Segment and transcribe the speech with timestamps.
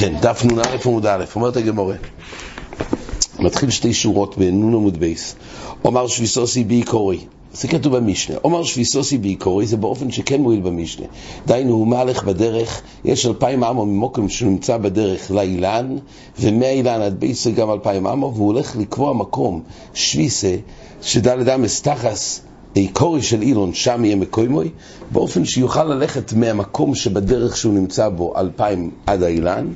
[0.00, 1.94] כן, דף נ"א עמוד א', אומרת הגמרא.
[3.38, 5.34] מתחיל שתי שורות בנ' עמוד ב'.
[5.84, 7.18] אומר שביתתי בעיקרו.
[7.52, 8.36] זה כתוב במשנה.
[8.44, 11.06] אומר שביתתי בעיקרו זה באופן שכן מועיל במשנה.
[11.46, 15.96] דהיינו, הוא מהלך בדרך, יש אלפיים אמה ממקום שנמצא בדרך לאילן,
[16.40, 19.62] ומהאילן עד ביתו גם אלפיים אמה, והוא הולך לקבוע מקום
[19.94, 20.56] שביתה,
[21.02, 22.40] שד' אמות תחת
[22.92, 24.70] עיקרו של אילן, שם יהיה מקומו,
[25.12, 29.66] באופן שיוכל ללכת מהמקום שבדרך שהוא נמצא בו אלפיים עד האילן,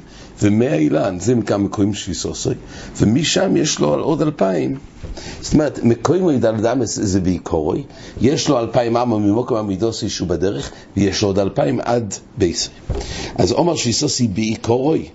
[0.43, 2.54] ומהאילן זה נקרא מקוים שביסוסוי,
[3.00, 4.79] ומשם יש לו עוד אלפיים.
[5.40, 7.82] זאת אומרת, מקוימוי דלדמס זה בעיקורוי,
[8.21, 12.74] יש לו אלפיים אמה ממוקם המידוסי שהוא בדרך, ויש לו עוד אלפיים עד בייסוי.
[13.38, 15.08] אז עומר שביסוסי בעיקורוי,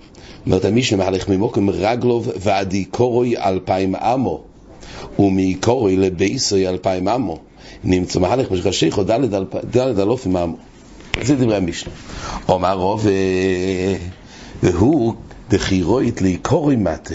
[0.46, 4.40] אומרת המשנה מהלך ממוקם רגלוב ועד עיקורוי אלפיים אמו,
[5.18, 7.38] ומעיקורוי לבייסוי אלפיים אמו.
[7.84, 9.02] נמצא מהלך משך שיחו
[9.70, 10.56] דלת אלוף עם העמו.
[11.22, 11.92] זה דברי המשנה.
[12.48, 13.06] אומר רוב,
[14.62, 15.14] והוא
[15.50, 17.14] דחירוית לעיקורי מטה.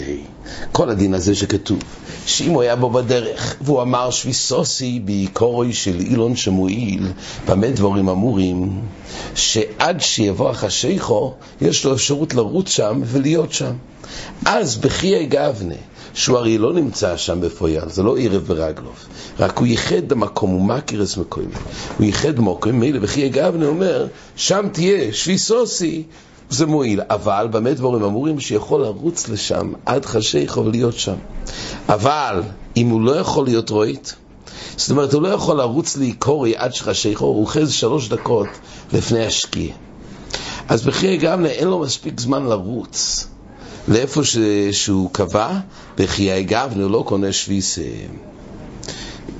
[0.72, 1.78] כל הדין הזה שכתוב,
[2.26, 7.12] שאם הוא היה בו בדרך, והוא אמר שביסוסי בעיקורי של אילון שמועיל,
[7.48, 8.80] במה דבורים אמורים,
[9.34, 13.72] שעד שיבוא החשיכו, יש לו אפשרות לרוץ שם ולהיות שם.
[14.44, 15.74] אז בחיי גבנה,
[16.16, 19.06] שהוא הרי לא נמצא שם בפויאל, זה לא ערב ברגלוף,
[19.40, 21.44] רק הוא ייחד במקום, הוא את מקום,
[21.98, 24.06] הוא ייחד במקום, מילא בחיי גבנה אומר,
[24.36, 26.02] שם תהיה שביסוסי,
[26.50, 31.14] זה מועיל, אבל במה דבורים אמורים שיכול לרוץ לשם עד חשיכו ולהיות שם.
[31.88, 32.42] אבל
[32.76, 34.14] אם הוא לא יכול להיות רוית,
[34.76, 38.48] זאת אומרת, הוא לא יכול לרוץ לעיקורי עד שחשיכו, הוא אוחז שלוש דקות
[38.92, 39.74] לפני השקיע.
[40.68, 43.26] אז בחיי גבנה אין לו מספיק זמן לרוץ.
[43.88, 44.36] לאיפה ש...
[44.72, 45.58] שהוא קבע,
[46.46, 47.78] גבנה הוא לא קונה שביס.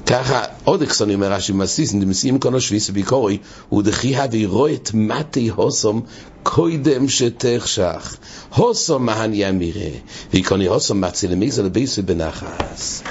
[0.06, 5.48] ככה, עוד אקסוני אומר רש"י מסיס, נמסים קונו שביס ביקורי, הוא דחי הווירו את מתי
[5.48, 6.00] הוסום
[6.42, 8.17] קודם שתחשך.
[8.55, 9.91] הוסום מהן ימירה,
[10.33, 13.02] ויקוני הוסום מצי למיגזר לביסי בנחס.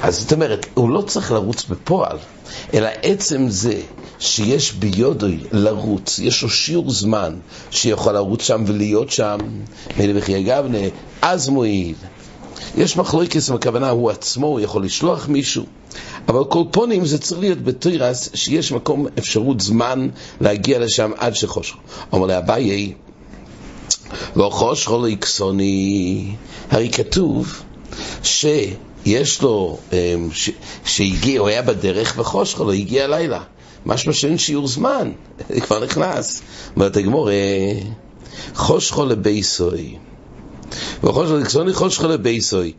[0.00, 2.18] אז זאת אומרת, הוא לא צריך לרוץ בפועל,
[2.74, 3.80] אלא עצם זה
[4.18, 7.34] שיש ביודוי לרוץ, יש לו שיעור זמן
[7.70, 9.38] שיכול לרוץ שם ולהיות שם,
[9.96, 10.78] מילא בחיי גבנה,
[11.22, 11.94] אז מועיל.
[12.76, 15.64] יש מחלוקס בכוונה, הוא עצמו, הוא יכול לשלוח מישהו,
[16.28, 20.08] אבל כל פונים זה צריך להיות בתירס שיש מקום, אפשרות זמן
[20.40, 21.74] להגיע לשם עד שחושך.
[22.12, 22.92] אומר לאביי,
[24.36, 26.34] לא חושך לא יקסוני,
[26.70, 27.62] הרי כתוב
[28.22, 28.46] ש...
[29.06, 29.78] יש לו,
[30.32, 30.50] ש,
[30.84, 33.42] שהגיע, הוא היה בדרך וחושך לו, הגיע הלילה.
[33.86, 35.12] משמע שאין שיעור זמן,
[35.64, 36.42] כבר נכנס.
[36.76, 37.28] אומרת הגמור,
[38.54, 39.96] חושכו לבייסוי.
[41.04, 42.72] וחושכו לקסוני חושכו לבייסוי.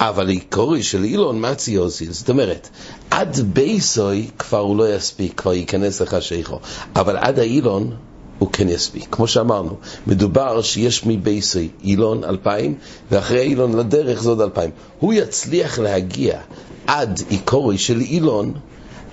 [0.00, 2.68] אבל עיקורי של אילון מצי יוזיל, זאת אומרת,
[3.10, 6.58] עד בייסוי כבר הוא לא יספיק, כבר ייכנס לך שיכו.
[6.96, 7.96] אבל עד האילון
[8.38, 9.06] הוא כן יספיק.
[9.10, 9.76] כמו שאמרנו,
[10.06, 12.74] מדובר שיש מבייסי אילון אלפיים,
[13.10, 14.70] ואחרי אילון לדרך זה עוד אלפיים.
[15.00, 16.40] הוא יצליח להגיע
[16.86, 18.52] עד עיקורי של אילון,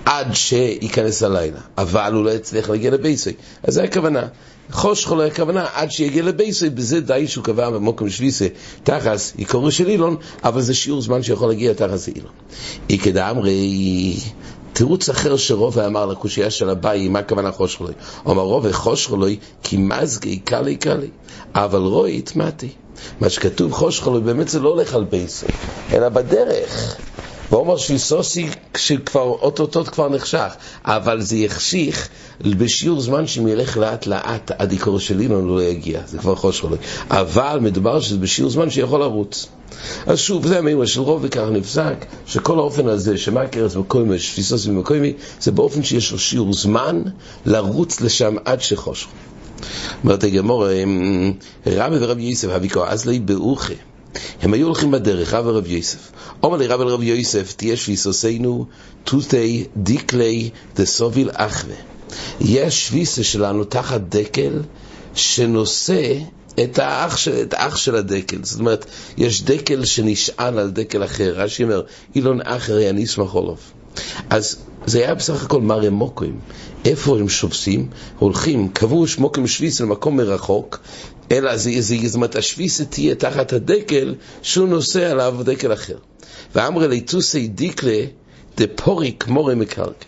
[0.04, 3.32] עד שייכנס הלילה, אבל הוא לא יצליח להגיע לבייסי.
[3.62, 4.26] אז זה הכוונה.
[4.70, 8.46] חושכו לא הכוונה עד שיגיע לבייסי, בזה די שהוא קבע במוקם שליסה
[8.82, 12.32] תחס עיקורי של אילון, אבל זה שיעור זמן שיכול להגיע תחס אילון.
[12.90, 14.16] איקא דאמרי
[14.72, 17.92] תירוץ אחר שרובה אמר לקושייה של אביי, מה הכוונה חושכלוי?
[18.26, 21.08] אומר רובה חושכלוי כי מזגי קלי קלי,
[21.54, 22.68] אבל רואי התמתי.
[23.20, 25.46] מה שכתוב חושכלוי באמת זה לא הולך על בייסי,
[25.92, 26.96] אלא בדרך.
[27.52, 30.52] ואומר שיסוסי שכבר אוטוטוט כבר נחשך,
[30.84, 32.08] אבל זה יחשיך
[32.40, 36.78] בשיעור זמן שאם ילך לאט לאט עד עיקור של אילון לא יגיע, זה כבר חושכלוי.
[37.10, 39.46] אבל מדובר שזה בשיעור זמן שיכול לרוץ.
[40.06, 44.66] אז שוב, זה המימר של רוב וכך נפסק, שכל האופן הזה, שמה קרס מקוימי, שפיסוס
[44.66, 47.02] ומקוימי, זה באופן שיש לו שיעור זמן
[47.46, 49.08] לרוץ לשם עד שחושך.
[50.04, 50.66] אומרת הגמור,
[51.66, 53.74] רבי ורבי יוסף, הביקו, אז לי באוכה.
[54.42, 56.12] הם היו הולכים בדרך, רב ורב יוסף.
[56.42, 58.66] אומר לי רב ורב יוסף, תהיה שביסוסינו
[59.04, 61.76] תותי דיקלי דסוביל אחווה.
[62.40, 64.60] יש שביסה שלנו תחת דקל
[65.14, 66.18] שנושא
[66.64, 68.38] את האח, של, את האח של הדקל.
[68.42, 68.86] זאת אומרת,
[69.16, 71.32] יש דקל שנשען על דקל אחר.
[71.36, 71.82] רש"י אומר,
[72.14, 73.72] אילון אחר אני אשמח עולוף.
[74.30, 74.56] אז
[74.86, 76.40] זה היה בסך הכל מראה מוקרים.
[76.84, 77.88] איפה הם שובסים?
[78.18, 80.78] הולכים, קבעו שמוקים שביס למקום מרחוק,
[81.32, 85.96] אלא זה, זה, זאת אומרת, השביסה תהיה תחת הדקל שהוא נושא עליו דקל אחר.
[86.54, 88.04] ואמרי ליטוסי דיקלה
[88.56, 90.06] דפוריק מורי מקרקע.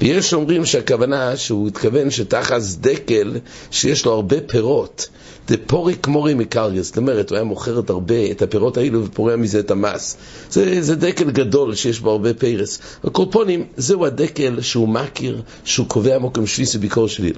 [0.00, 3.36] ויש אומרים שהכוונה שהוא התכוון שתחת דקל
[3.70, 5.08] שיש לו הרבה פירות,
[5.48, 9.36] זה פוריק מורי מקריוס, זאת אומרת, הוא היה מוכר את הרבה, את הפירות האלו ופורע
[9.36, 10.16] מזה את המס.
[10.50, 12.78] זה, זה דקל גדול שיש בו הרבה פרס.
[13.04, 17.32] הקורפונים, זהו הדקל שהוא מכיר, שהוא קובע מוקם שביס וביקור שלי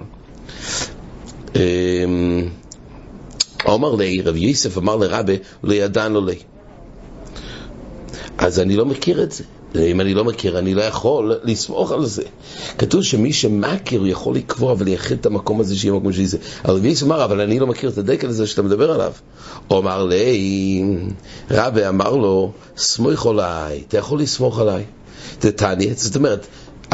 [1.56, 2.48] אמ,
[3.64, 5.32] אומר לי, רב יוסף אמר לרבה,
[5.62, 6.36] לא ידענו לי.
[8.38, 9.44] אז אני לא מכיר את זה.
[9.78, 12.22] אם אני לא מכיר, אני לא יכול לסמוך על זה.
[12.78, 16.38] כתוב שמי שמכיר יכול לקבוע ולייחד את המקום הזה שיהיה מקום שזה.
[16.64, 19.12] אבל יוסף אמר, אבל אני לא מכיר את הדקל הזה שאתה מדבר עליו.
[19.68, 20.84] הוא אמר לי,
[21.50, 24.84] רבי אמר לו, סמוך עליי, אתה יכול לסמוך עליי.
[25.38, 26.46] תתעניין, זאת אומרת,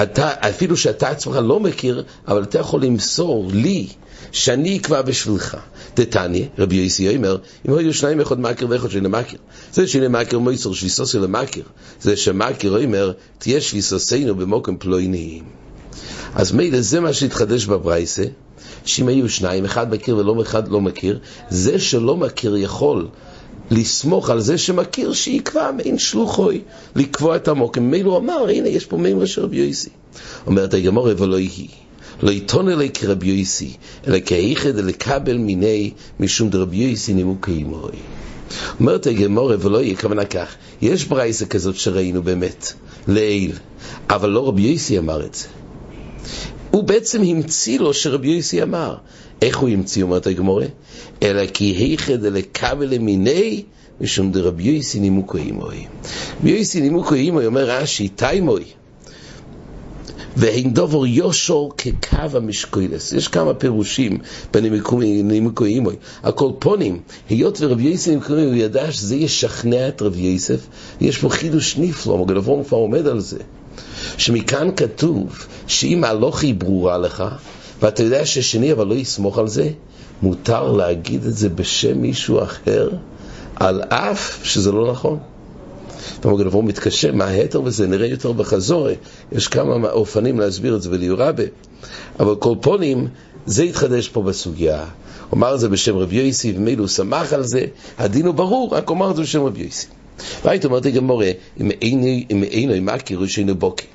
[0.02, 3.87] אתה, אפילו שאתה עצמך לא מכיר, אבל אתה יכול למסור לי
[4.32, 5.56] שאני אקבע בשבילך.
[5.96, 7.36] דתניא, רבי יוסי אומר,
[7.69, 9.38] אם היו שניים אחד מכיר ואחד שאינו מכיר.
[9.72, 11.64] זה שאינו מכיר מויסר שביסוסי למכיר.
[12.00, 15.44] זה שמכיר אומר, תהיה שביסוסינו במוקם פלויניים.
[16.34, 18.25] אז מילא זה מה שהתחדש בברייסה,
[18.84, 21.19] שאם היו שניים, אחד מכיר ולא אחד לא מכיר,
[21.50, 23.08] זה שלא מכיר יכול
[23.70, 26.60] לסמוך על זה שמכיר שיקבע מעין שלוחוי,
[26.96, 27.90] לקבוע את המוקם.
[27.90, 29.90] מילא הוא אמר, הנה יש פה מימרה של רבי יוסי.
[30.46, 31.69] אומרת הגמורה ולא יהי.
[32.23, 33.73] לא יתון אלי כרבי יויסי,
[34.06, 37.91] אלא כאיחד לקבל מיני משום דרבי יויסי נימוקי מוי.
[38.81, 42.73] אומרת הגמורה ולא יהיה כוונה כך, יש ברייסה כזאת שראינו באמת,
[43.09, 43.53] לעיל,
[44.11, 45.47] אבל לא רבי יויסי אמר את זה.
[46.70, 48.97] הוא בעצם המציא לו שרבי יויסי אמר.
[49.43, 50.67] איך הוא המציא, אומרת הגמורה?
[51.23, 53.62] אלא כי היחד לקבל מיני
[54.00, 55.87] משום דרבי יויסי נימוקי מוי.
[56.41, 58.65] רבי יויסי נימוקי מוי אומר רש"י, תימוי.
[60.36, 63.12] ואין דובר יושור כקו המשקוילס.
[63.12, 64.19] יש כמה פירושים
[64.52, 65.86] בנימוקויים.
[66.22, 70.66] הכל פונים, היות ורבי יוסף נמקויים, הוא ידע שזה ישכנע את רבי יוסף,
[71.00, 73.38] יש פה חידוש נפלא, מגל אברום כבר עומד על זה.
[74.19, 77.24] שמכאן כתוב שאם ההלוך היא ברורה לך,
[77.82, 79.70] ואתה יודע ששני אבל לא יסמוך על זה,
[80.22, 82.88] מותר להגיד את זה בשם מישהו אחר,
[83.56, 85.19] על אף שזה לא נכון.
[86.20, 88.88] פעם הגנבו מתקשה, מה ההתר וזה, נראה יותר בחזור,
[89.32, 91.43] יש כמה אופנים להסביר את זה בליורבה,
[92.20, 93.08] אבל כל פונים,
[93.46, 94.84] זה התחדש פה בסוגיה.
[95.31, 97.66] הוא אמר את זה בשם רבי יוסי, ומילא הוא שמח על זה,
[97.99, 99.87] הדין הוא ברור, רק אומר את זה בשם רבי יוסי.
[100.44, 101.70] והיית אומרת לי גמורה, אם
[102.43, 103.87] אינו מכיר, שאינו בוקי.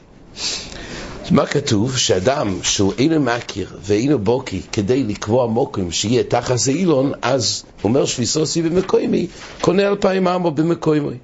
[1.32, 1.98] מה כתוב?
[1.98, 6.24] שאדם שהוא אינו מכיר ואינו בוקי כדי לקבוע מוקים שיהיה
[6.56, 9.28] זה אילון, אז אומר שביסוסי במקוימי,
[9.62, 11.18] קונה אלפיים עמו במקוימי.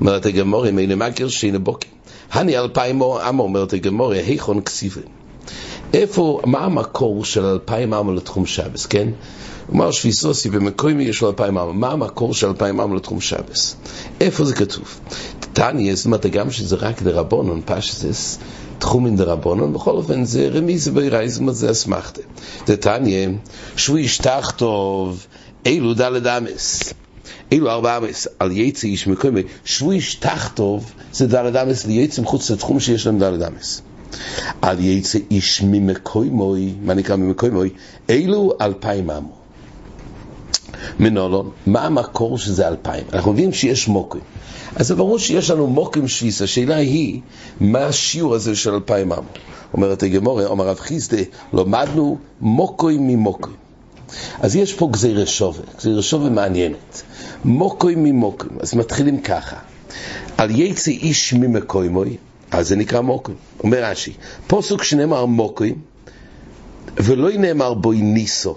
[0.00, 1.88] אומרת הגמורה, מי נמכר שינה בוקי.
[2.32, 5.00] הני אלפיים אמה, אומרת הגמורה, היכון כסיבה.
[5.94, 9.08] איפה, מה המקור של אלפיים אמה לתחום שבס, כן?
[9.74, 11.72] אמר שפיסוסי במקוימי יש לו אלפיים אמה.
[11.72, 13.76] מה המקור של אלפיים אמה לתחום שבס?
[14.20, 15.00] איפה זה כתוב?
[15.52, 18.38] תניא, זאת אומרת, גם שזה רק דרבונון, פשטס,
[18.78, 22.20] תחומין דרבונון, בכל אופן זה רמיזה ביראי, זאת אומרת, זה אסמכתה.
[22.64, 23.28] תניא,
[23.76, 25.26] שהוא ישתח טוב,
[25.66, 26.92] אילו דלת אמס.
[27.52, 32.80] אילו ארבע אמס על יצא איש מקומי, שוויש תחתוב זה דלת אמס ליצא מחוץ לתחום
[32.80, 33.82] שיש להם דלת אמס.
[34.62, 37.70] על יצא איש ממקומי, מה נקרא ממקומי?
[38.08, 39.32] אילו אלפיים אמו.
[41.00, 43.04] מנולון, מה המקור שזה אלפיים?
[43.12, 44.20] אנחנו מבינים שיש מוקים.
[44.76, 47.20] אז זה ברור שיש לנו מוקים שוויס, השאלה היא,
[47.60, 49.28] מה השיעור הזה של אלפיים אמו?
[49.72, 51.22] אומרת הגמורה, אומר רב חיסדה,
[51.52, 53.65] לומדנו מוקוים ממוקוים.
[54.40, 57.02] אז יש פה גזירה שווה, גזירה שווה מעניינת.
[57.44, 58.50] מוקוי ממוקוי.
[58.60, 59.56] אז מתחילים ככה.
[60.36, 62.16] על יצא איש ממקוימוי,
[62.50, 63.34] אז זה נקרא מוקוי.
[63.64, 64.12] אומר רש"י,
[64.46, 65.74] פוסוק שנאמר מוקוי,
[66.96, 68.56] ולא נאמר בוי ניסו.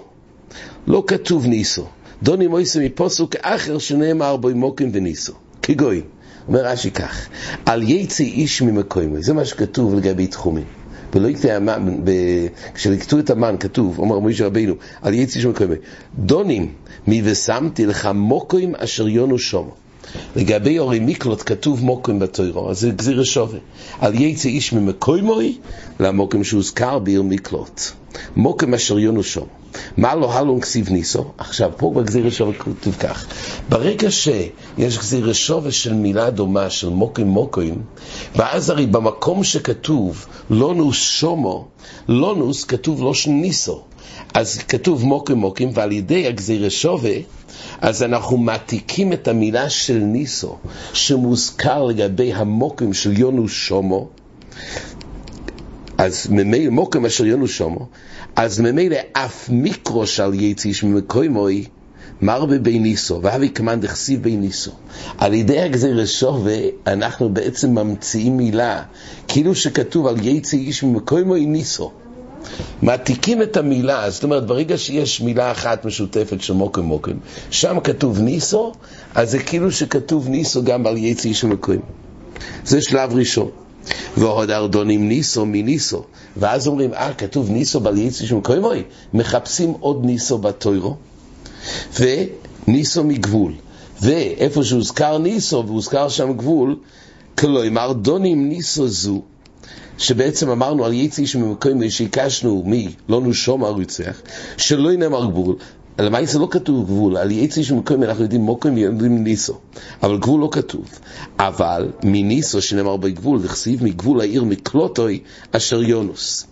[0.86, 1.86] לא כתוב ניסו.
[2.22, 5.32] דוני מויסה מפוסוק אחר שנאמר בוי מוקוי וניסו.
[5.62, 6.02] כגוי.
[6.48, 7.28] אומר רש"י כך,
[7.66, 9.22] על יצא איש ממקוימוי.
[9.22, 10.64] זה מה שכתוב לגבי תחומים.
[11.14, 11.96] ולא יקטע המן,
[12.74, 15.76] כשלקטו את המן כתוב, אומר מוישה רבינו, על יצא איש ממקוימוי.
[16.18, 16.72] דונים
[17.06, 19.74] מי ושמתי לך מוקוים אשר יונו שומו.
[20.36, 23.58] לגבי אורי מיקלוט כתוב מוקוים בתוירו, אז זה גזיר שווה.
[24.00, 25.58] על יצא איש ממקוימוי
[26.00, 27.80] למוקוים שהוזכר בעיר מיקלוט.
[28.36, 29.59] מוקוים אשר יונו שומו.
[29.96, 31.24] מה לא הלון כסיב ניסו?
[31.38, 33.26] עכשיו, פה בגזיר שווה כתוב כך.
[33.68, 37.82] ברגע שיש גזיר שווה של מילה דומה, של מוקוים מוקוים,
[38.36, 41.68] ואז הרי במקום שכתוב לונוס שומו,
[42.08, 43.82] לונוס כתוב לא של ניסו.
[44.34, 47.14] אז כתוב מוקים מוקים, ועל ידי הגזירה שווה,
[47.80, 50.56] אז אנחנו מעתיקים את המילה של ניסו,
[50.92, 54.08] שמוזכר לגבי המוקים של יונו שומו,
[55.98, 57.88] אז ממילא מוקים אשר יונו שומו,
[58.42, 61.64] אז ממילא אף מיקרו של יציש ממקוימוי,
[62.22, 64.70] מרבה בי ניסו, והבי כמאן דכסיב בי ניסו.
[65.18, 68.82] על ידי הגזיר שווה, אנחנו בעצם ממציאים מילה,
[69.28, 71.92] כאילו שכתוב על יצא איש ממקוימוי ניסו.
[72.82, 77.16] מעתיקים את המילה, זאת אומרת, ברגע שיש מילה אחת משותפת של מוקם מוקם,
[77.50, 78.72] שם כתוב ניסו,
[79.14, 81.80] אז זה כאילו שכתוב ניסו גם על יצא איש ומקוים.
[82.64, 83.50] זה שלב ראשון.
[84.16, 86.02] ועוד ארדונים ניסו מניסו.
[86.36, 88.62] ואז אומרים, אה, כתוב ניסו בל יצא איש ומקוים,
[89.14, 90.96] מחפשים עוד ניסו בתוירו.
[91.98, 93.52] וניסו מגבול.
[94.02, 96.76] ואיפה שהוזכר ניסו והוזכר שם גבול,
[97.38, 99.22] כלומר דונים ניסו זו,
[99.98, 104.20] שבעצם אמרנו על יצי שממקום שהיקשנו מי לא נושום הרוצח,
[104.56, 105.56] שלא נאמר גבול,
[105.98, 109.58] למעשה לא כתוב גבול, על יצי שמקום אנחנו יודעים מוקם ויודעים ניסו,
[110.02, 110.84] אבל גבול לא כתוב.
[111.38, 115.20] אבל מניסו שנאמר בגבול, וכסיב מגבול העיר מקלוטוי
[115.52, 116.46] אשר יונוס.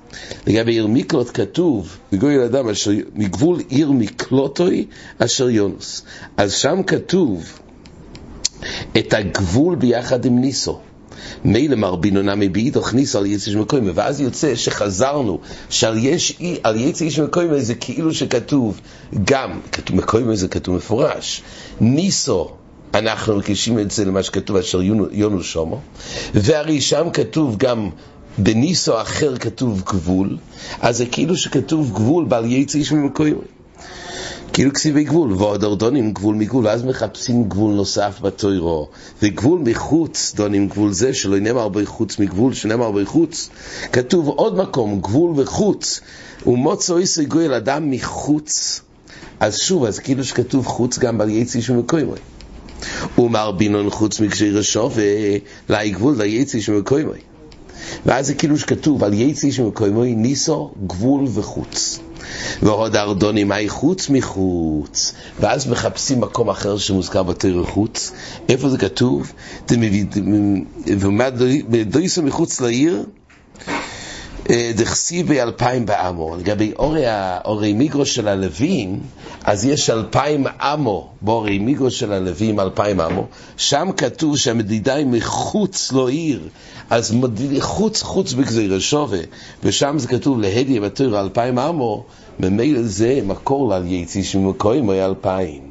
[0.47, 4.87] לגבי עיר מקלוט כתוב, בגוי אדם אשר, מגבול עיר מקלוטוי
[5.19, 6.03] אשר יונוס.
[6.37, 7.59] אז שם כתוב
[8.99, 10.79] את הגבול ביחד עם ניסו.
[11.45, 15.39] מילא מרבינו נמי באידו הכניסו על יצא איש מקוימה, ואז יוצא שחזרנו
[15.71, 16.39] שעל יש,
[16.77, 18.81] יצא איש מקוימה זה כאילו שכתוב
[19.25, 21.43] גם, כתוב מקוימה זה כתוב מפורש,
[21.81, 22.51] ניסו
[22.95, 24.83] אנחנו מקישים את זה למה שכתוב אשר
[25.13, 25.81] יונו שומו,
[26.35, 27.91] והרי שם כתוב גם
[28.39, 30.37] בניסו אחר כתוב גבול,
[30.81, 33.41] אז זה כאילו שכתוב גבול בעל יצא איש ממקוימה.
[34.59, 38.89] כאילו כסיבי גבול, ועוד אורדונים גבול מגבול, ואז מחפשים גבול נוסף בתוירו,
[39.23, 43.49] וגבול מחוץ דונים גבול זה, שלא נאמר הרבה חוץ מגבול, שנאמר הרבה חוץ,
[43.93, 46.01] כתוב עוד מקום, גבול וחוץ,
[46.47, 48.81] ומוצו איסי גוי אדם מחוץ,
[49.41, 52.19] אז שוב, אז כאילו שכתוב חוץ גם בל יצי שמקוימוי.
[53.19, 54.95] ומר בינון חוץ מקשיר השוף,
[55.69, 57.19] ולאי גבול ליצי שמקוימוי.
[58.07, 61.99] ואז זה כאילו שכתוב על יצי שמקוימוי, ניסו, גבול וחוץ.
[62.63, 68.13] ועוד ארדונים מהי חוץ מחוץ, ואז מחפשים מקום אחר שמוזכר בתור חוץ.
[68.49, 69.33] איפה זה כתוב?
[71.71, 73.05] ודויסו מחוץ לעיר,
[74.51, 76.37] אה, דכסי באלפיים באמו.
[76.37, 77.05] לגבי אורי,
[77.45, 79.01] אורי מיגרו של הלווים,
[79.45, 83.27] אז יש אלפיים אמו, באורי מיגרו של הלווים אלפיים אמו,
[83.57, 86.49] שם כתוב שהמדידה היא מחוץ לא עיר,
[86.91, 87.15] אז
[87.61, 89.21] חוץ חוץ בגזיר שווה,
[89.65, 92.05] ושם זה כתוב להדיה בתור אלפיים אמו,
[92.41, 95.63] ממילא זה מקור לעל יצי שמקוימוי אלפיים.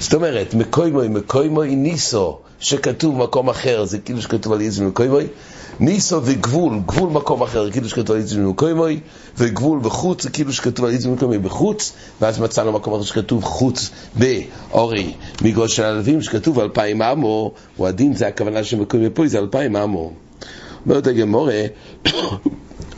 [0.00, 5.26] זאת אומרת, מקוימוי מקוימוי ניסו, שכתוב מקום אחר, זה כאילו שכתוב על יצי מקוימוי,
[5.80, 9.00] ניסו וגבול, גבול מקום אחר, כאילו שכתוב על יצי מקוימוי,
[9.38, 15.14] וגבול בחוץ, כאילו שכתוב על יצי מקוימוי בחוץ, ואז מצאנו מקום אחר שכתוב חוץ באורי,
[15.42, 19.76] מגוש של הלווים, שכתוב אלפיים אמו, הוא הדין, זה הכוונה של מקוימוי פה, זה אלפיים
[19.76, 20.12] אמו.
[20.86, 21.62] אומרת הגמורה,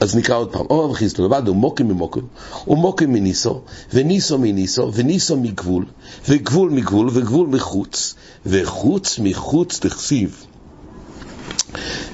[0.00, 2.26] אז נקרא עוד פעם, אור וחיסטו, לבד הוא מוקים ממוקים,
[2.64, 3.60] הוא מוקים מניסו,
[3.94, 5.84] וניסו מניסו, וניסו מגבול,
[6.28, 8.14] וגבול מגבול, וגבול מחוץ,
[8.46, 10.46] וחוץ מחוץ תכסיב.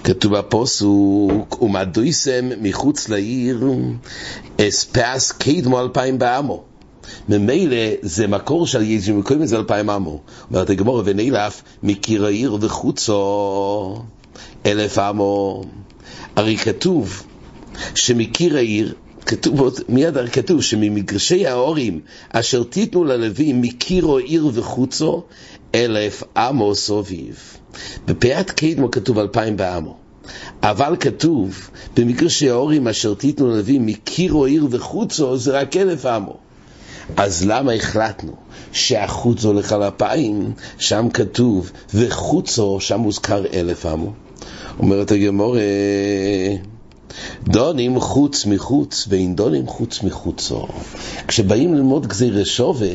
[0.05, 3.69] כתוב בפוסוק, ומדויסם מחוץ לעיר,
[4.61, 6.63] אספס קדמו אלפיים בעמו.
[7.29, 10.21] ממילא זה מקור של יזים מקוים זה אלפיים עמו.
[10.51, 14.03] אומרת הגמור ונילף מקיר העיר וחוצו
[14.67, 15.65] אלף עמו.
[16.37, 17.23] הרי כתוב
[17.95, 18.95] שמקיר העיר,
[19.27, 25.23] כתוב, מיד כתוב שממגרשי ההורים אשר תיתנו ללווים מקירו עיר וחוצו
[25.75, 27.57] אלף עמו סוביב.
[28.07, 29.97] בפאת קדמו כתוב אלפיים בעמו.
[30.63, 36.37] אבל כתוב במגרשי ההורים אשר תיתנו ללווים מקירו עיר וחוצו זה רק אלף עמו.
[37.17, 38.33] אז למה החלטנו
[38.73, 44.13] שהחוץ הולך על אפיים, שם כתוב, וחוצו, שם מוזכר אלף עמו?
[44.79, 45.61] אומרת הגמורה,
[47.45, 50.67] דונים חוץ מחוץ, ואין דונים חוץ מחוצו.
[51.29, 52.91] כשבאים ללמוד גזירי שווה,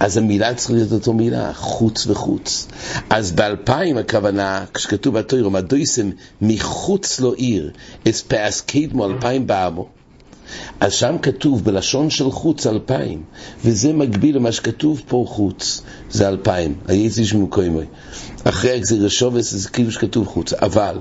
[0.00, 2.68] אז המילה צריכה להיות אותו מילה, חוץ וחוץ.
[3.10, 7.70] אז באלפיים הכוונה, כשכתוב בתוירו, מדויסם מחוץ לו עיר,
[8.08, 9.88] אס פאס קדמו אלפיים בעמו.
[10.80, 13.22] אז שם כתוב בלשון של חוץ אלפיים,
[13.64, 17.86] וזה מקביל למה שכתוב פה חוץ, זה אלפיים, היצי שמוקוימוי.
[18.44, 20.98] אחרי הגזיר השובס זה כאילו שכתוב חוץ, אבל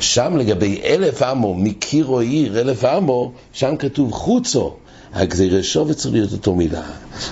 [0.00, 4.74] שם לגבי אלף עמו, מקירו עיר אלף עמו, שם כתוב חוצו.
[5.16, 6.82] הגזירי שובת צריך להיות אותו מילה.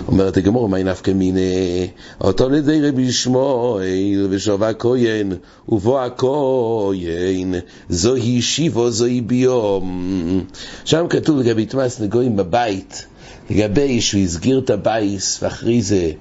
[0.08, 1.88] אומרת הגמור, מה נפקא מיני?
[2.20, 5.32] אותו לידי רבי שמואל ושווה כהן,
[5.68, 7.54] ובוא הכהן,
[7.88, 10.44] זוהי שיבו, זוהי ביום.
[10.84, 13.06] שם כתוב לגבי תמאס נגועים בבית,
[13.50, 16.12] לגבי שהוא הסגיר את הבייס, ואחרי זה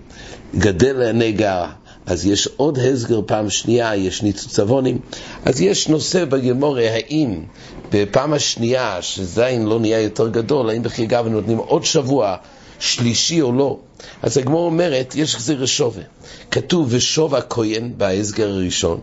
[0.58, 1.66] גדל הנגע.
[2.06, 5.00] אז יש עוד הסגר פעם שנייה, יש ניצוצבונים.
[5.46, 7.44] אז יש נושא בגמורה, האם
[7.92, 12.36] בפעם השנייה שזין לא נהיה יותר גדול, האם בכי גב נותנים עוד שבוע
[12.80, 13.78] שלישי או לא?
[14.22, 16.04] אז הגמור אומרת, יש גזיר שווה.
[16.52, 19.00] כתוב ושוב הכהן בהסגר הראשון,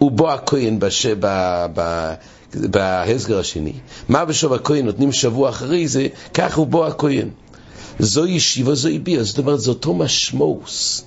[0.00, 1.06] ובו הכהן בש...
[1.06, 1.26] ב...
[1.74, 2.12] ב...
[2.54, 3.72] בהסגר השני.
[4.08, 7.28] מה בשוב הכהן נותנים שבוע אחרי זה, כך הוא בו הכהן.
[7.98, 11.04] זו ישיבה, זו ביאה, זאת אומרת, זה אותו משמעוס.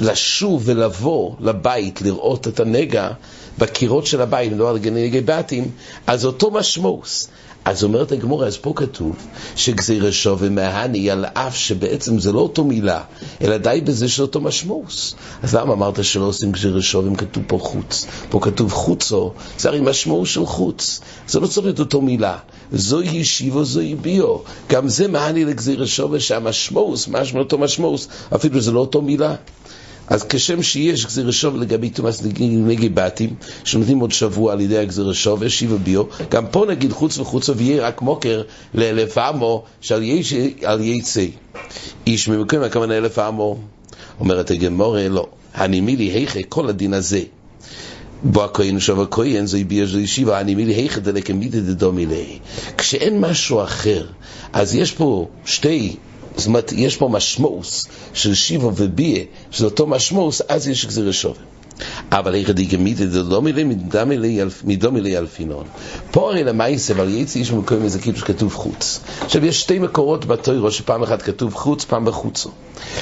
[0.00, 3.10] לשוב ולבוא לבית, לראות את הנגע
[3.58, 5.70] בקירות של הבית, מדובר על גני בתים,
[6.06, 7.28] אז אותו משמעוס.
[7.64, 9.16] אז אומרת הגמורה, אז פה כתוב
[9.56, 13.02] שגזיר שווה מהני על אף שבעצם זה לא אותו מילה,
[13.42, 15.14] אלא די בזה של אותו משמעוס.
[15.42, 18.06] אז למה אמרת שלא עושים גזיר שווה אם כתוב פה חוץ?
[18.30, 21.00] פה כתוב חוצו, זה הרי משמעות של חוץ.
[21.28, 22.38] זה לא צריך להיות אותו מילה.
[22.72, 24.36] זוהי ישיבו, זוהי ביו.
[24.70, 29.34] גם זה מהני לגזיר שווה שהמשמעוס, משמע אותו משמעוס, אפילו זה לא אותו מילה.
[30.08, 33.34] אז כשם שיש גזיר שוב לגבי תומאס נגי בתים,
[33.64, 37.56] שנותנים עוד שבוע על ידי הגזיר שוב, יש שיבה ביו, גם פה נגיד חוץ וחוצו
[37.56, 38.42] ויהיה רק מוקר
[38.74, 40.02] לאלף עמו שעל
[40.80, 41.24] יצא.
[42.06, 43.58] איש ממקום הכוונה אלף עמו,
[44.20, 45.26] אומרת הגמורה, לא.
[45.54, 47.20] הנימילי היכי כל הדין הזה.
[48.22, 52.38] בו הכהן שוב הכהן זו הביע זו ישיבה, הנימילי היכי דלק אמיתי דדומילי.
[52.78, 54.06] כשאין משהו אחר,
[54.52, 55.96] אז יש פה שתי
[56.36, 61.40] זאת אומרת, יש פה משמעוס של שיבו וביה, שזה אותו משמעוס, אז יש גזירה שובה.
[62.12, 63.64] אבל איך די גמידי דו מילי
[64.64, 65.64] מדו מילי אלפינון.
[66.10, 69.00] פה הרי למעשה, אבל יצא איש במקום איזה כאילו שכתוב חוץ.
[69.20, 72.50] עכשיו יש שתי מקורות בתוירו שפעם אחת כתוב חוץ, פעם בחוצו.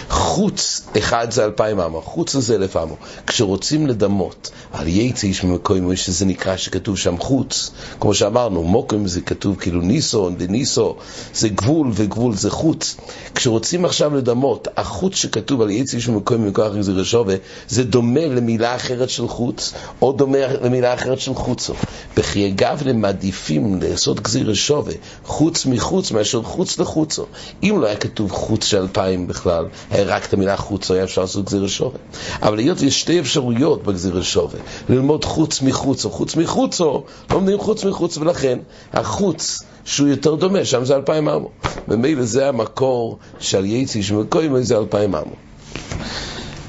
[0.08, 2.96] חוץ אחד זה אלפיים אמו, חוץ זה אלף אמו.
[3.26, 9.20] כשרוצים לדמות על יצא איש במקום שזה נקרא שכתוב שם חוץ, כמו שאמרנו, מוקם זה
[9.20, 10.96] כתוב כאילו ניסו, דניסו,
[11.34, 12.96] זה גבול וגבול זה חוץ.
[13.34, 17.34] כשרוצים עכשיו לדמות, החוץ שכתוב על יצא איש במקום מכוח זה רשובה,
[17.68, 21.74] זה דומה למילה אחרת של חוץ, או דומה למילה אחרת של חוצו.
[22.16, 27.26] בכי אגב מעדיפים לעשות גזיר שווה, חוץ מחוץ מאשר חוץ לחוצו.
[27.62, 31.20] אם לא היה כתוב חוץ של אלפיים בכלל, היה רק את המילה חוצו, היה אפשר
[31.20, 31.98] לעשות גזיר שווה.
[32.42, 38.16] אבל היות יש שתי אפשרויות בגזיר שווה, ללמוד חוץ מחוצו, חוץ מחוצו, לומדים חוץ מחוץ,
[38.16, 38.58] ולכן
[38.92, 41.48] החוץ שהוא יותר דומה, שם זה אלפיים אמו.
[41.88, 45.51] ומילא זה המקור של יצי שמקוים זה אלפיים אמו.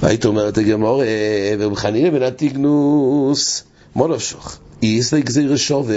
[0.03, 1.03] והיית אומרת הגמור,
[1.60, 3.63] רב חנינא בן הטיגנוס,
[3.95, 5.95] מולושוך, איס לגזיר שווה.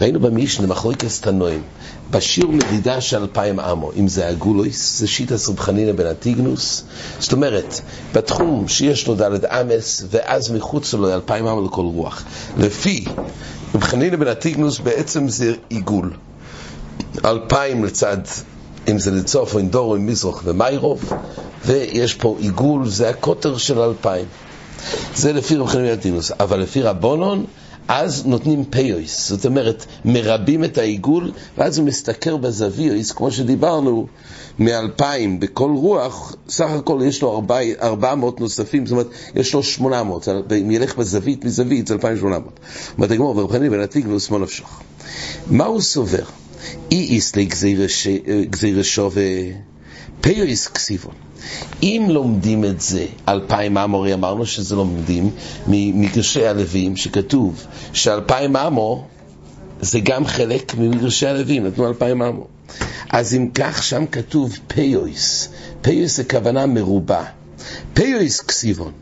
[0.00, 1.62] ראינו במשנה, מחלוקת תנועים,
[2.10, 6.84] בשיר מדידה של אלפיים עמו, אם זה הגולויס, זה שיטס רב חנינא בן הטיגנוס,
[7.18, 7.80] זאת אומרת,
[8.14, 12.24] בתחום שיש לו דלת אמס, ואז מחוץ לו אלפיים עמו לכל רוח.
[12.58, 13.04] לפי
[13.74, 16.10] רב חנינא בן הטיגנוס בעצם זה עיגול.
[17.24, 18.18] אלפיים לצד,
[18.90, 21.12] אם זה לצוף או אינדור או מזרח ומיירוב,
[21.66, 24.26] ויש פה עיגול, זה הקוטר של אלפיים.
[25.14, 27.44] זה לפי רב חנין ילטינוס, אבל לפי רבונון,
[27.88, 34.06] אז נותנים פיויס, זאת אומרת, מרבים את העיגול, ואז הוא מסתכר בזוויוס, כמו שדיברנו,
[34.58, 37.42] מאלפיים בכל רוח, סך הכל יש לו
[37.82, 40.28] ארבע מאות נוספים, זאת אומרת, יש לו שמונה מאות,
[40.60, 42.60] אם ילך בזווית מזווית, זה אלפיים שמונה מאות.
[42.96, 44.80] אומרת הגמרא, ורב חנין בן שמאל נפשוך.
[45.50, 46.24] מה הוא סובר?
[46.92, 47.48] אי אית ליה
[48.50, 49.22] גזירה שווה
[50.20, 51.14] פאות כתיבן.
[51.82, 55.30] אם לומדים את זה, אלפיים אמה, אמרנו שזה לומדים
[55.66, 59.06] ממגרשי הלווים, שכתוב שאלפיים אמה
[59.80, 62.48] זה גם חלק ממגרשי הלווים, נתנו אלפיים אמה.
[63.10, 65.48] אז אם כך, שם כתוב פאות.
[65.80, 67.24] פאות זה כוונה מרובה.
[67.94, 68.92] פאות כתיבן.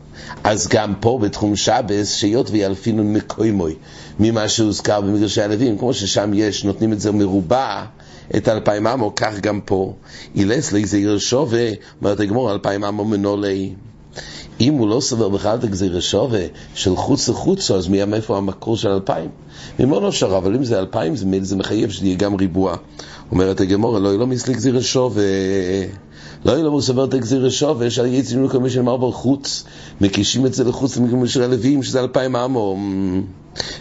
[0.43, 3.75] אז גם פה בתחום שבס, שיות וילפינו מקוימוי,
[4.19, 7.83] ממה שהוזכר במגרשי הלווים, כמו ששם יש, נותנים את זה מרובע,
[8.37, 9.93] את אלפיים עמו, כך גם פה.
[10.35, 11.69] אילס לי עיר שווה,
[12.01, 13.73] אומרת הגמור, אלפיים עמו מנולי.
[14.61, 16.45] אם הוא לא סובר בכלל את הגזיר שווה
[16.75, 19.29] של חוץ לחוץ, אז מי מאיפה המקור של אלפיים?
[19.79, 22.75] ממון אפשר, אבל אם זה אלפיים, זה, מחייב שיהיה גם ריבוע.
[23.31, 25.23] אומרת הגמור, לא, לא מסליק גזיר שווה.
[26.45, 29.63] לא יהיה לו סובר את הגזיר שווה, שעל יצאים לכל מי שנאמר בחוץ,
[30.01, 32.77] מקישים את זה לחוץ של הלווים, שזה אלפיים עמו.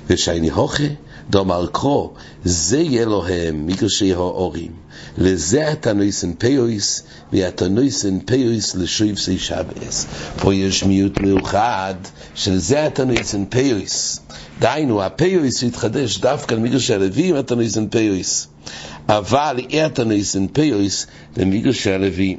[0.06, 0.84] ושייני הוכה,
[1.30, 2.12] דומר קרו,
[2.44, 4.70] זה יהיה להם מגרשי האורים.
[5.18, 10.06] לזה התנויסן פיויס, והתנויסן פיויס לשויבסי שבס.
[10.38, 11.94] פה יש מיעוט מיוחד
[12.34, 14.20] של זה התנויסן פיויס.
[14.58, 18.48] דהיינו, הפיויס יתחדש דווקא למגרשי הלווים, התנויסן פיויס.
[19.08, 22.38] אבל אי התנויסן פיויס למגרשי הלווים.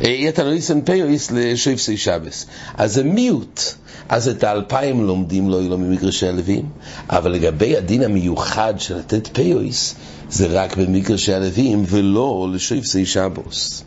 [0.00, 2.46] אי התנויסן פיויס לשויבסי שבס.
[2.76, 3.60] אז זה מיעוט.
[4.08, 6.68] אז את האלפיים לומדים לא יהיו ממגרשי הלווים,
[7.10, 9.94] אבל לגבי הדין המיוחד של לתת פיויס,
[10.30, 13.84] זה רק במגרשי הלווים ולא לשויפסי שבוס.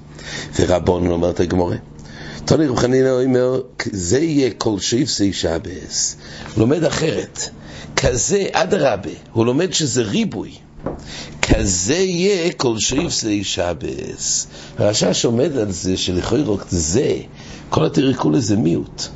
[0.59, 1.75] ורבון אומר את הגמורה.
[2.45, 6.15] תוני רב חנינא אומר, זה יהיה כל שויפסי שבס.
[6.53, 7.49] הוא לומד אחרת.
[7.95, 10.51] כזה, אדרבה, הוא לומד שזה ריבוי.
[11.41, 14.47] כזה יהיה כל שויפסי שבס.
[14.77, 17.17] הרשש עומד על זה שלכאורה זה,
[17.69, 19.07] כל התיריקול זה מיעוט.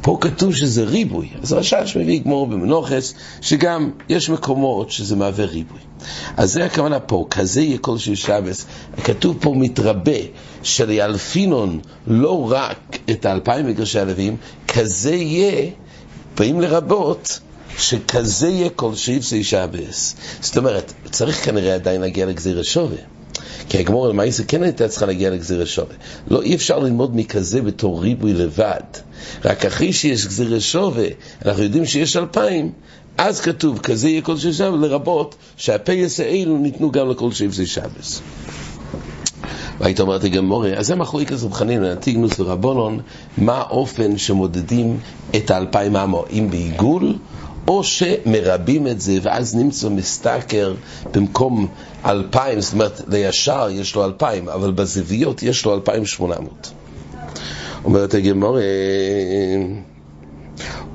[0.00, 5.78] פה כתוב שזה ריבוי, אז רשש מביא גמור במנוחס, שגם יש מקומות שזה מהווה ריבוי.
[6.36, 8.66] אז זה הכוונה פה, כזה יהיה כל שבס,
[9.04, 10.20] כתוב פה מתרבה,
[10.64, 14.36] שליאלפינון לא רק את האלפיים מגרשי הלווים,
[14.68, 15.70] כזה יהיה,
[16.36, 17.40] באים לרבות
[17.78, 20.16] שכזה יהיה כל שיפסי שבס.
[20.40, 22.96] זאת אומרת, צריך כנראה עדיין להגיע לגזיר השווה.
[23.68, 25.94] כי הגמור למעשה כן הייתה צריכה להגיע לגזיר השווה.
[26.28, 28.80] לא, אי אפשר ללמוד מכזה בתור ריבוי לבד.
[29.44, 31.06] רק אחרי שיש גזיר השווה,
[31.44, 32.72] אנחנו יודעים שיש אלפיים,
[33.18, 38.20] אז כתוב, כזה יהיה כל שיפסי שבס, לרבות שהפייס האלו ניתנו גם לכל שיפסי שבס.
[39.80, 43.00] והיית אומרת לגמורה, אז זה מחלוקת רב חנינא, אנטיגנוס ורבונון,
[43.38, 44.98] מה האופן שמודדים
[45.36, 47.14] את האלפיים עמו, אם בעיגול,
[47.68, 50.74] או שמרבים את זה, ואז נמצא מסתכר
[51.12, 51.66] במקום
[52.04, 56.72] אלפיים, זאת אומרת, לישר יש לו אלפיים, אבל בזוויות יש לו אלפיים שמונה מאות.
[57.84, 58.62] אומרת הגמורה,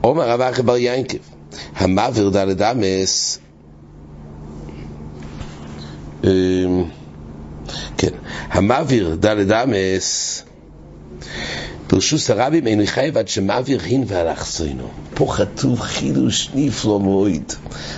[0.02, 1.18] עומר רב אחי בר ינקב,
[1.76, 3.40] המעביר דלת אמס,
[8.00, 8.12] כן,
[8.52, 10.44] המעביר דלת אמס,
[11.90, 14.88] ברשוס הרבים אינו חייב עד שמעביר הין והלכסוינו.
[15.14, 17.54] פה כתוב חידוש נפלא מאוד.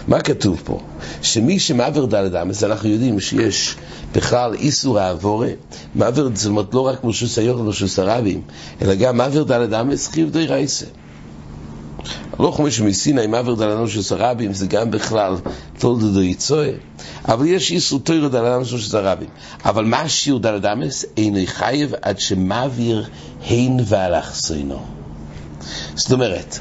[0.08, 0.80] מה כתוב פה?
[1.22, 3.76] שמי שמעביר דלת אמס, אנחנו יודעים שיש
[4.14, 5.50] בכלל איסור העבורה.
[5.96, 8.42] מעביר, זאת אומרת, לא רק ברשוס היוכל וברשוס הרבים,
[8.82, 10.86] אלא גם מעביר דלת אמס חיוב די רייסה.
[12.40, 15.36] לא כמו שמסיני מעביר דלת של הרבים, זה גם בכלל
[15.80, 16.72] תולדו דו יצואה.
[17.28, 19.30] אבל יש איסור תוירו דלת של הרבים.
[19.66, 21.06] אבל מה השיעור דלת אמס?
[21.18, 23.10] אינו חייב עד שמעביר
[23.50, 24.86] הין ואלכסוינו.
[25.96, 26.60] זאת אומרת,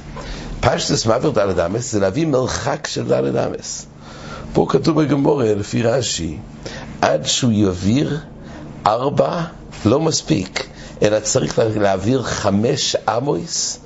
[0.61, 3.87] פשטס מעביר דלת אמס זה להביא מרחק של דלת אמס.
[4.53, 6.37] פה כתוב בגמורה, לפי רש"י,
[7.01, 8.19] עד שהוא יעביר
[8.87, 9.43] ארבע,
[9.85, 10.67] לא מספיק,
[11.03, 13.79] אלא צריך להעביר חמש אמויס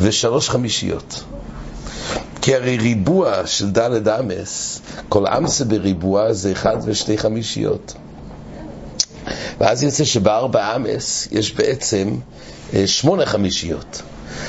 [0.00, 1.24] ושלוש חמישיות.
[2.42, 7.94] כי הרי ריבוע של דלת אמס, כל אמסה בריבוע זה אחד ושתי חמישיות.
[9.60, 12.16] ואז יוצא שבארבע אמס יש בעצם
[12.74, 14.02] אה, שמונה חמישיות.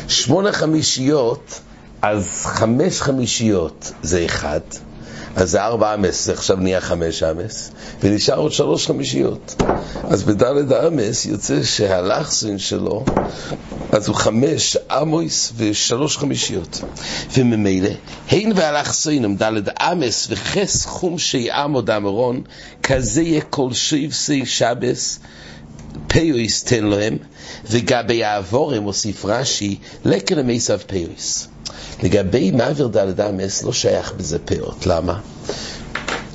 [0.07, 1.59] שמונה חמישיות,
[2.01, 4.59] אז חמש חמישיות זה אחד,
[5.35, 7.71] אז זה ארבע אמס, זה עכשיו נהיה חמש אמס,
[8.03, 9.55] ונשאר עוד שלוש חמישיות.
[10.03, 13.05] אז בדלת האמס יוצא שהלחסין שלו,
[13.91, 16.81] אז הוא חמש אמויס ושלוש חמישיות.
[17.37, 17.89] וממילא,
[18.29, 22.41] הן והלחסינים דלת אמס וחס חום שיעמוד אמרון,
[22.83, 25.19] כזה יהיה כל שבסי שבס,
[26.11, 27.17] פיויס תן להם,
[27.69, 31.47] וגבי העבורם הוסיף רש"י, לקר למיסב פיויס.
[32.03, 35.19] לגבי מעביר דלת אמס לא שייך בזה פאות, למה?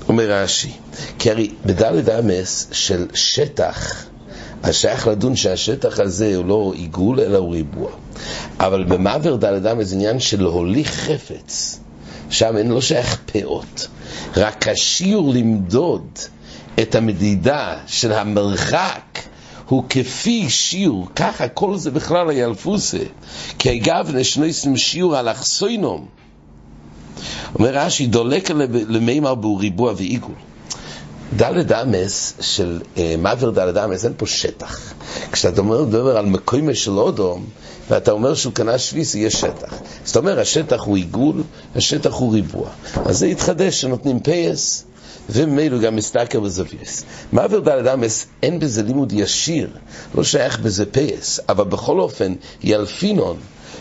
[0.09, 0.73] אומר רש"י,
[1.19, 4.05] כי הרי בדלת אמס של שטח,
[4.63, 7.91] אז שייך לדון שהשטח הזה הוא לא עיגול אלא הוא ריבוע.
[8.61, 11.81] אבל במעבר דלת אמס זה עניין של להוליך חפץ,
[12.31, 13.89] שם אין לא שייך פאות.
[14.37, 16.19] רק השיעור למדוד
[16.83, 19.19] את המדידה של המרחק
[19.69, 22.99] הוא כפי שיעור, ככה כל זה בכלל היה אלפוסה,
[23.59, 26.07] כי אגב נשנויסם שיעור על אכסוינום.
[27.55, 28.51] אומר רש"י, דולק
[28.89, 30.35] למימר בו ריבוע ועיגול.
[31.37, 34.95] ד' אמות של אה, מעביר ד' אמות, אין פה שטח.
[35.33, 37.45] כשאתה אומר, מדבר על מקומו של אדם,
[37.91, 39.75] ואתה אומר שהוא קנה שבית, יש שטח.
[40.05, 41.43] זאת אומרת, השטח הוא עיגול,
[41.77, 42.69] השטח הוא ריבוע.
[43.07, 44.85] אז זה יתחדש שנותנים פייס,
[45.31, 47.05] וממילא גם מסתכל בזוויות.
[47.33, 49.69] מעביר ד' אמות, אין בזה לימוד ישיר,
[50.15, 53.37] לא שייך בזה פייס, אבל בכל אופן, ילפינן,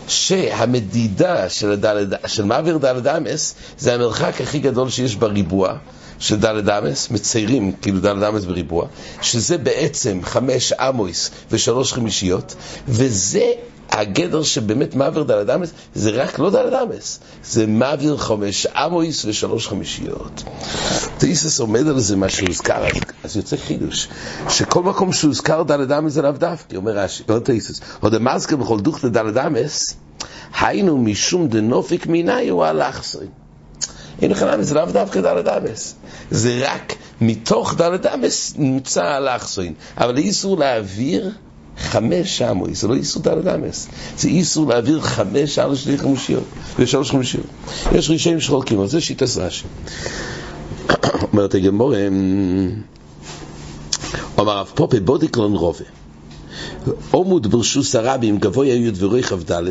[0.08, 5.74] שהמדידה של, הד', של מעביר ד' אמות זה המרחק הכי גדול שיש בריבוע
[6.18, 8.86] של דלת אמס, מציירים כאילו דלת אמס בריבוע,
[9.22, 12.54] שזה בעצם חמש אמויס ושלוש חמישיות,
[12.88, 13.52] וזה
[13.98, 19.68] הגדר שבאמת מעביר דלת אמס, זה רק לא דלת אמס, זה מעביר חמש אמויס ושלוש
[19.68, 20.42] חמישיות.
[21.18, 22.92] תאיסס עומד על זה מה שהוזכר, אז,
[23.24, 24.08] אז יוצא חידוש,
[24.48, 28.80] שכל מקום שהוזכר דלת אמס זה לאו דווקא, אומר רש"י, לא תאיסס, עוד המזכר בכל
[28.80, 29.96] דוך לדלת אמס,
[30.60, 33.26] היינו משום דנופיק מיני הוא הלכסוי.
[34.22, 35.94] אין לך למה, זה לאו דווקא דלת אמס.
[36.30, 39.74] זה רק מתוך דלת אמס נמצא הלכסוין.
[39.98, 41.32] אבל איסור להעביר
[41.78, 43.88] חמש שמוי, זה לא איסור דלת אמס.
[44.18, 46.44] זה איסור להעביר חמש על שתי חמישיות
[46.78, 47.46] ושלוש חמישיות.
[47.92, 49.64] יש רישאים שחולקים, אבל זה שיטס רש"י.
[51.32, 51.94] אומרת הגמור,
[54.38, 55.84] אומר הרב פופי בודיקלון רובה.
[57.10, 59.70] עומוד ברשוס הרבים גבוה י' וריחב ד'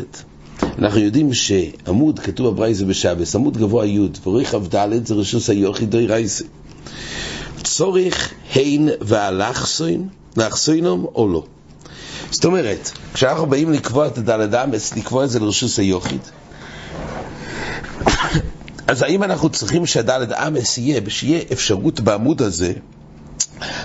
[0.78, 6.06] אנחנו יודעים שעמוד כתוב הברייזה בשבס, עמוד גבוה י' וריחב ד' זה רשוס היוכי דוי
[6.06, 6.44] רייסי.
[7.62, 11.44] צורך הין והלכסוין, לאכסוינום או לא.
[12.30, 16.20] זאת אומרת, כשאנחנו באים לקבוע את הדלת אמס, לקבוע את זה לרשוס היוחיד,
[18.86, 22.72] אז האם אנחנו צריכים שהדלת אמס יהיה, שיהיה אפשרות בעמוד הזה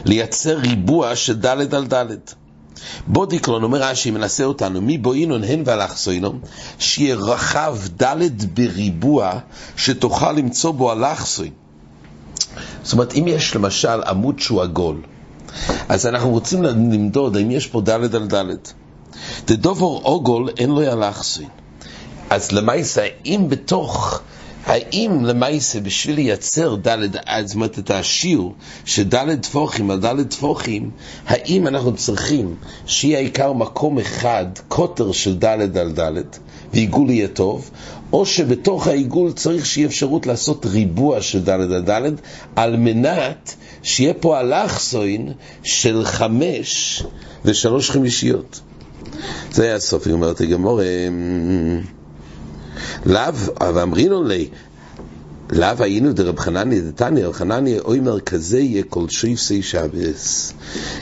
[0.05, 2.33] לייצר ריבוע של דלת על דלת?
[3.07, 6.39] בודיקלון אומר רש"י, מנסה אותנו, מי בואינון הן והלכסוינום,
[6.79, 9.39] שיהיה רחב ד' בריבוע,
[9.77, 11.51] שתוכל למצוא בו הלכסוין.
[12.83, 15.01] זאת אומרת, אם יש למשל עמוד שהוא עגול,
[15.89, 18.43] אז אנחנו רוצים למדוד האם יש פה ד' על ד'.
[19.45, 21.47] דדובור עוגול אין לו ילחסין.
[22.29, 24.21] אז למעשה, אם בתוך,
[24.65, 26.97] האם למעשה בשביל לייצר ד',
[27.45, 30.91] זאת אומרת את השיעור שד' טפוחים על ד' טפוחים,
[31.27, 36.21] האם אנחנו צריכים שיהיה העיקר מקום אחד, קוטר של ד' על ד',
[36.73, 37.69] ועיגול יהיה טוב,
[38.13, 42.11] או שבתוך העיגול צריך שיהיה אפשרות לעשות ריבוע של ד' על ד',
[42.55, 47.03] על מנת שיהיה פה אלכסוין של חמש
[47.45, 48.59] ושלוש חמישיות.
[49.51, 50.81] זה היה הסוף, היא אומרת הגמור,
[53.05, 53.33] לאו,
[53.73, 54.49] ואמרינו לי,
[55.51, 60.53] לאו היינו דרב חנניה דתניא, רב חנניה אוימר כזה יהיה כל שיפסי שבס.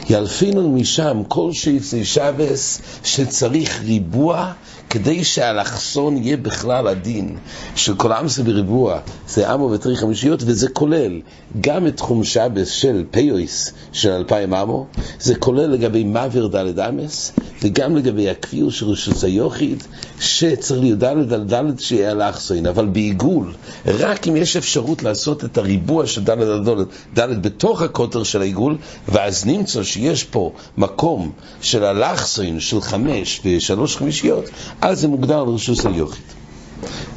[0.10, 4.52] ילפינו משם כל שיפסי שבס שצריך ריבוע
[4.90, 7.38] כדי שהאלכסון יהיה בכלל הדין
[7.76, 11.22] של כל עם זה בריבוע, זה עמו ותרי חמישיות, וזה כולל
[11.62, 14.88] גם את תחום שבס של פיויס של אלפיים עמו,
[15.20, 19.84] זה כולל לגבי מעביר דלת אמס, וגם לגבי הקביל של רשות היוחיד,
[20.20, 23.54] שצריך להיות דלת על דלת שיהיה אלכסון, אבל בעיגול,
[23.86, 28.42] רק אם יש אפשרות לעשות את הריבוע של דלת על דלת, דלת בתוך הקוטר של
[28.42, 34.46] העיגול, ואז נמצא שיש פה מקום של אלכסון של חמש ושלוש חמישיות,
[34.82, 36.24] אז זה מוגדר לרשות היוחיד.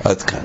[0.04, 0.44] עד כאן.